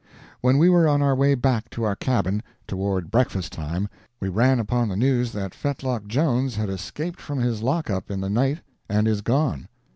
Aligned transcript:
When 0.39 0.57
we 0.57 0.67
were 0.67 0.87
on 0.87 1.03
our 1.03 1.13
way 1.13 1.35
back 1.35 1.69
to 1.69 1.83
our 1.83 1.95
cabin, 1.95 2.41
toward 2.65 3.11
breakfast 3.11 3.53
time, 3.53 3.87
we 4.19 4.29
ran 4.29 4.59
upon 4.59 4.89
the 4.89 4.95
news 4.95 5.31
that 5.33 5.53
Fetlock 5.53 6.07
Jones 6.07 6.55
had 6.55 6.71
escaped 6.71 7.21
from 7.21 7.37
his 7.37 7.61
lock 7.61 7.87
up 7.91 8.09
in 8.09 8.19
the 8.19 8.27
night 8.31 8.61
and 8.89 9.07
is 9.07 9.21
gone! 9.21 9.67